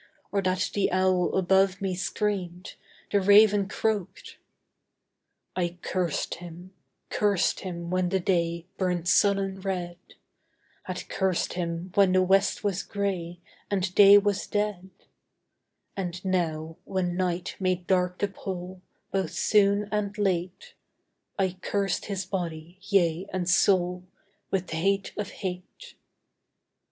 Or 0.31 0.41
that 0.41 0.71
the 0.73 0.91
owl 0.91 1.35
above 1.35 1.79
me 1.79 1.93
screamed, 1.93 2.73
The 3.11 3.21
raven 3.21 3.67
croaked! 3.67 4.37
I 5.55 5.77
cursed 5.83 6.33
him: 6.41 6.73
cursed 7.11 7.59
him 7.59 7.91
when 7.91 8.09
the 8.09 8.19
day 8.19 8.65
Burnt 8.79 9.07
sullen 9.07 9.59
red; 9.61 9.99
Had 10.85 11.07
cursed 11.07 11.53
him 11.53 11.91
when 11.93 12.13
the 12.13 12.23
west 12.23 12.63
was 12.63 12.81
gray, 12.81 13.41
And 13.69 13.93
day 13.93 14.17
was 14.17 14.47
dead: 14.47 14.89
And 15.95 16.25
now 16.25 16.77
when 16.83 17.15
night 17.15 17.55
made 17.59 17.85
dark 17.85 18.17
the 18.17 18.27
pole, 18.27 18.81
Both 19.11 19.33
soon 19.33 19.87
and 19.91 20.17
late 20.17 20.73
I 21.37 21.57
cursed 21.61 22.05
his 22.05 22.25
body, 22.25 22.79
yea, 22.81 23.27
and 23.31 23.47
soul, 23.47 24.07
With 24.49 24.65
th' 24.65 24.71
hate 24.77 25.13
of 25.15 25.29
hate. 25.29 25.93